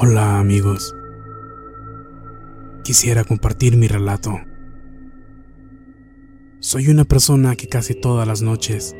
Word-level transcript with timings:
Hola 0.00 0.38
amigos. 0.38 0.94
Quisiera 2.84 3.24
compartir 3.24 3.76
mi 3.76 3.88
relato. 3.88 4.38
Soy 6.60 6.86
una 6.86 7.04
persona 7.04 7.56
que 7.56 7.66
casi 7.66 8.00
todas 8.00 8.24
las 8.28 8.40
noches 8.40 8.94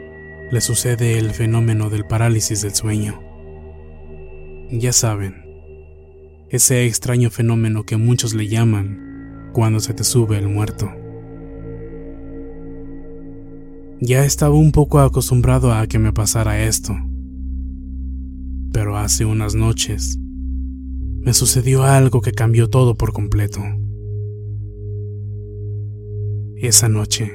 le 0.50 0.60
sucede 0.60 1.16
el 1.20 1.30
fenómeno 1.30 1.88
del 1.88 2.04
parálisis 2.04 2.62
del 2.62 2.74
sueño. 2.74 3.22
Ya 4.72 4.92
saben, 4.92 5.36
ese 6.50 6.86
extraño 6.86 7.30
fenómeno 7.30 7.84
que 7.84 7.96
muchos 7.96 8.34
le 8.34 8.48
llaman 8.48 9.52
cuando 9.52 9.78
se 9.78 9.94
te 9.94 10.02
sube 10.02 10.36
el 10.36 10.48
muerto. 10.48 10.90
Ya 14.00 14.24
estaba 14.24 14.56
un 14.56 14.72
poco 14.72 14.98
acostumbrado 14.98 15.72
a 15.72 15.86
que 15.86 16.00
me 16.00 16.12
pasara 16.12 16.64
esto, 16.64 16.96
pero 18.72 18.96
hace 18.96 19.24
unas 19.24 19.54
noches 19.54 20.18
me 21.20 21.34
sucedió 21.34 21.82
algo 21.82 22.20
que 22.20 22.32
cambió 22.32 22.68
todo 22.68 22.94
por 22.94 23.12
completo. 23.12 23.60
Esa 26.56 26.88
noche, 26.88 27.30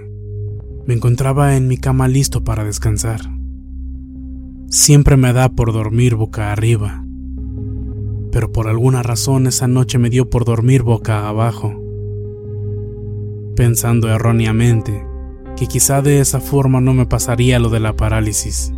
me 0.86 0.94
encontraba 0.94 1.56
en 1.56 1.68
mi 1.68 1.78
cama 1.78 2.08
listo 2.08 2.44
para 2.44 2.64
descansar. 2.64 3.22
Siempre 4.70 5.18
me 5.18 5.32
da 5.32 5.50
por 5.50 5.72
dormir 5.72 6.16
boca 6.16 6.52
arriba, 6.52 7.06
pero 8.32 8.52
por 8.52 8.68
alguna 8.68 9.04
razón 9.04 9.48
esa 9.48 9.68
noche 9.68 9.98
me 9.98 10.10
dio 10.10 10.30
por 10.30 10.44
dormir 10.44 10.84
boca 10.84 11.28
abajo, 11.30 11.80
pensando 13.56 14.10
erróneamente 14.10 15.06
que 15.56 15.68
quizá 15.68 16.02
de 16.02 16.20
esa 16.20 16.40
forma 16.40 16.82
no 16.82 16.94
me 16.94 17.06
pasaría 17.06 17.60
lo 17.60 17.70
de 17.70 17.80
la 17.80 17.96
parálisis. 17.96 18.74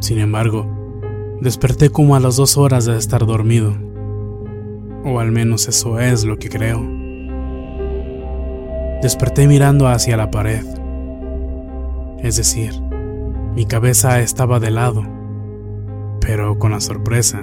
Sin 0.00 0.18
embargo, 0.18 0.77
desperté 1.40 1.90
como 1.90 2.16
a 2.16 2.20
las 2.20 2.36
dos 2.36 2.56
horas 2.56 2.84
de 2.84 2.96
estar 2.96 3.24
dormido, 3.24 3.76
o 5.04 5.20
al 5.20 5.30
menos 5.30 5.68
eso 5.68 6.00
es 6.00 6.24
lo 6.24 6.38
que 6.38 6.48
creo. 6.48 6.80
Desperté 9.02 9.46
mirando 9.46 9.86
hacia 9.86 10.16
la 10.16 10.30
pared. 10.30 10.64
Es 12.20 12.36
decir, 12.36 12.72
mi 13.54 13.64
cabeza 13.64 14.20
estaba 14.20 14.58
de 14.58 14.72
lado, 14.72 15.04
pero 16.20 16.58
con 16.58 16.72
la 16.72 16.80
sorpresa 16.80 17.40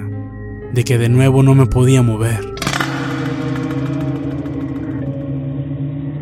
de 0.74 0.84
que 0.84 0.98
de 0.98 1.08
nuevo 1.08 1.42
no 1.42 1.54
me 1.54 1.66
podía 1.66 2.02
mover. 2.02 2.54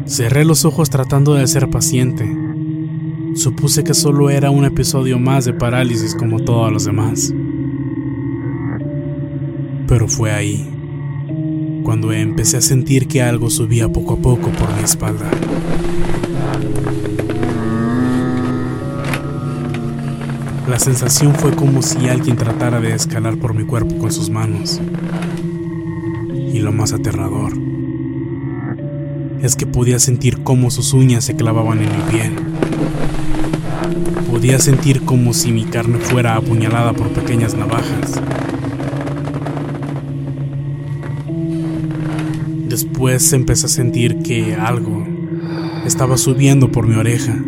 Cerré 0.06 0.45
los 0.45 0.65
ojos 0.65 0.91
tratando 0.91 1.35
de 1.35 1.47
ser 1.49 1.71
paciente. 1.71 2.31
Supuse 3.35 3.83
que 3.83 3.95
solo 3.95 4.31
era 4.31 4.51
un 4.51 4.65
episodio 4.65 5.19
más 5.19 5.45
de 5.45 5.55
parálisis 5.55 6.15
como 6.15 6.39
todos 6.39 6.71
los 6.71 6.85
demás. 6.85 7.35
Pero 9.87 10.09
fue 10.09 10.33
ahí, 10.33 10.69
cuando 11.84 12.12
empecé 12.12 12.56
a 12.56 12.61
sentir 12.61 13.06
que 13.06 13.22
algo 13.22 13.50
subía 13.50 13.89
poco 13.89 14.15
a 14.15 14.17
poco 14.17 14.49
por 14.50 14.75
mi 14.75 14.83
espalda. 14.83 15.31
La 20.69 20.78
sensación 20.78 21.34
fue 21.34 21.55
como 21.55 21.83
si 21.83 22.09
alguien 22.09 22.37
tratara 22.37 22.81
de 22.81 22.94
escalar 22.94 23.37
por 23.37 23.55
mi 23.55 23.65
cuerpo 23.65 23.99
con 23.99 24.11
sus 24.11 24.31
manos. 24.31 24.81
Y 26.53 26.61
lo 26.61 26.73
más 26.73 26.93
aterrador 26.93 27.53
es 29.43 29.56
que 29.56 29.67
podía 29.67 29.99
sentir 29.99 30.43
cómo 30.43 30.71
sus 30.71 30.94
uñas 30.94 31.25
se 31.25 31.37
clavaban 31.37 31.81
en 31.83 31.91
mi 31.91 32.03
piel. 32.11 32.33
Podía 34.31 34.59
sentir 34.59 35.05
como 35.05 35.34
si 35.34 35.53
mi 35.53 35.65
carne 35.65 35.99
fuera 35.99 36.37
apuñalada 36.37 36.94
por 36.94 37.11
pequeñas 37.11 37.55
navajas. 37.55 38.23
Después 42.75 43.33
empecé 43.33 43.67
a 43.67 43.69
sentir 43.69 44.19
que 44.25 44.57
algo 44.57 45.07
estaba 45.87 46.17
subiendo 46.17 46.73
por 46.73 46.89
mi 46.89 46.97
oreja. 46.97 47.41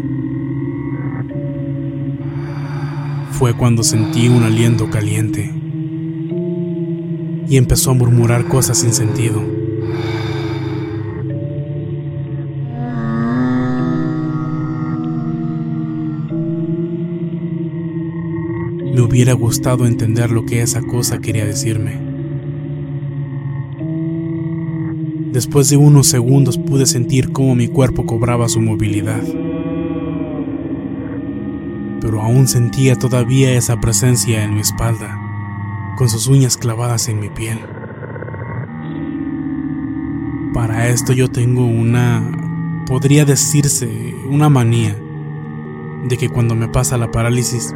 Fue 3.33 3.53
cuando 3.57 3.83
sentí 3.83 4.29
un 4.29 4.45
aliento 4.45 4.89
caliente 4.89 5.53
y 7.49 7.57
empezó 7.57 7.91
a 7.91 7.95
murmurar 7.95 8.47
cosas 8.47 8.79
sin 8.79 8.93
sentido. 8.93 9.43
Me 18.95 19.01
hubiera 19.01 19.33
gustado 19.33 19.87
entender 19.87 20.31
lo 20.31 20.47
que 20.47 20.63
esa 20.63 20.83
cosa 20.83 21.19
quería 21.19 21.45
decirme. 21.45 22.06
Después 25.37 25.69
de 25.69 25.77
unos 25.77 26.07
segundos 26.07 26.57
pude 26.57 26.87
sentir 26.87 27.31
cómo 27.31 27.55
mi 27.55 27.69
cuerpo 27.69 28.07
cobraba 28.07 28.49
su 28.49 28.59
movilidad. 28.59 29.23
Pero 32.01 32.23
aún 32.23 32.49
sentía 32.49 32.97
todavía 32.97 33.53
esa 33.53 33.79
presencia 33.79 34.43
en 34.43 34.55
mi 34.55 34.61
espalda, 34.61 35.21
con 35.99 36.09
sus 36.09 36.27
uñas 36.27 36.57
clavadas 36.57 37.11
en 37.11 37.21
mi 37.21 37.29
piel. 37.29 37.59
Para 40.55 40.89
esto 40.89 41.13
yo 41.13 41.29
tengo 41.29 41.67
una, 41.67 42.83
podría 42.87 43.27
decirse, 43.27 44.15
una 44.31 44.49
manía, 44.49 44.97
de 46.09 46.17
que 46.17 46.31
cuando 46.31 46.55
me 46.55 46.69
pasa 46.69 46.97
la 46.97 47.11
parálisis, 47.11 47.75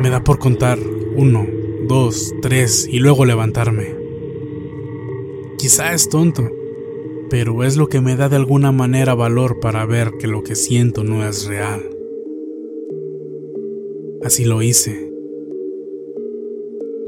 me 0.00 0.08
da 0.08 0.24
por 0.24 0.38
contar 0.38 0.78
uno, 1.14 1.46
dos, 1.86 2.34
tres 2.40 2.88
y 2.90 3.00
luego 3.00 3.26
levantarme. 3.26 3.94
Quizá 5.58 5.92
es 5.92 6.08
tonto, 6.08 6.48
pero 7.28 7.64
es 7.64 7.76
lo 7.76 7.88
que 7.88 8.00
me 8.00 8.16
da 8.16 8.28
de 8.28 8.36
alguna 8.36 8.72
manera 8.72 9.14
valor 9.14 9.60
para 9.60 9.84
ver 9.84 10.12
que 10.18 10.26
lo 10.26 10.42
que 10.42 10.54
siento 10.54 11.04
no 11.04 11.26
es 11.26 11.46
real. 11.46 11.82
Así 14.22 14.44
lo 14.44 14.62
hice. 14.62 15.10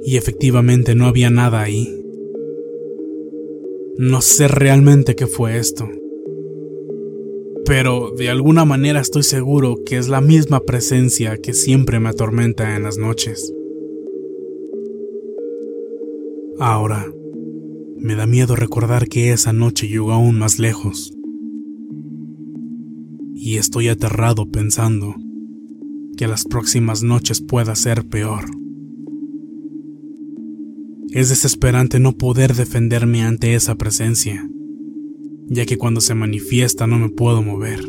Y 0.05 0.17
efectivamente 0.17 0.95
no 0.95 1.07
había 1.07 1.31
nada 1.31 1.63
ahí. 1.63 1.95
No 3.97 4.21
sé 4.21 4.49
realmente 4.49 5.17
qué 5.17 5.27
fue 5.27 5.59
esto. 5.59 5.89
Pero 7.65 8.13
de 8.17 8.31
alguna 8.31 8.65
manera 8.65 9.01
estoy 9.01 9.23
seguro 9.23 9.77
que 9.85 9.99
es 9.99 10.09
la 10.09 10.21
misma 10.21 10.61
presencia 10.61 11.37
que 11.37 11.53
siempre 11.53 12.01
me 12.01 12.09
atormenta 12.09 12.77
en 12.77 12.85
las 12.85 12.97
noches. 12.97 13.53
Ahora, 16.59 17.13
me 18.01 18.15
da 18.15 18.27
miedo 18.27 18.57
recordar 18.57 19.09
que 19.09 19.33
esa 19.33 19.53
noche 19.53 19.89
llegó 19.89 20.13
aún 20.13 20.39
más 20.39 20.59
lejos. 20.59 21.13
Y 23.35 23.57
estoy 23.57 23.89
aterrado 23.89 24.51
pensando 24.51 25.15
que 26.17 26.27
las 26.27 26.45
próximas 26.45 27.03
noches 27.03 27.41
pueda 27.41 27.75
ser 27.75 28.07
peor. 28.07 28.45
Es 31.11 31.29
desesperante 31.29 32.01
no 32.01 32.13
poder 32.13 32.55
defenderme 32.55 33.23
ante 33.23 33.55
esa 33.55 33.77
presencia, 33.77 34.49
ya 35.47 35.65
que 35.65 35.79
cuando 35.79 36.01
se 36.01 36.15
manifiesta 36.15 36.87
no 36.87 36.99
me 36.99 37.09
puedo 37.09 37.43
mover. 37.43 37.81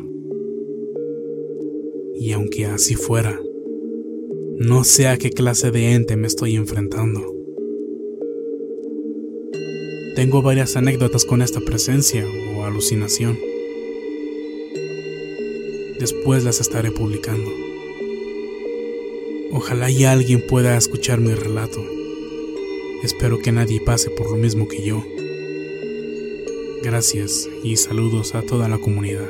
Y 2.19 2.31
aunque 2.31 2.65
así 2.65 2.95
fuera, 2.95 3.39
no 4.59 4.83
sé 4.83 5.07
a 5.07 5.17
qué 5.17 5.29
clase 5.29 5.71
de 5.71 5.93
ente 5.93 6.17
me 6.17 6.27
estoy 6.27 6.55
enfrentando. 6.55 7.38
Tengo 10.19 10.41
varias 10.41 10.75
anécdotas 10.75 11.23
con 11.23 11.41
esta 11.41 11.61
presencia 11.61 12.27
o 12.27 12.65
alucinación. 12.65 13.39
Después 15.97 16.43
las 16.43 16.59
estaré 16.59 16.91
publicando. 16.91 17.49
Ojalá 19.53 19.89
y 19.89 20.03
alguien 20.03 20.45
pueda 20.45 20.75
escuchar 20.75 21.21
mi 21.21 21.33
relato. 21.33 21.81
Espero 23.01 23.39
que 23.39 23.53
nadie 23.53 23.79
pase 23.79 24.09
por 24.09 24.29
lo 24.29 24.35
mismo 24.35 24.67
que 24.67 24.83
yo. 24.83 25.01
Gracias 26.83 27.47
y 27.63 27.77
saludos 27.77 28.35
a 28.35 28.41
toda 28.41 28.67
la 28.67 28.77
comunidad. 28.77 29.29